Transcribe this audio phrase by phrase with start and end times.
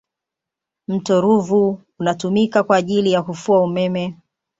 [0.87, 4.17] mto ruvu unatumika kwa ajili ya kufua umeme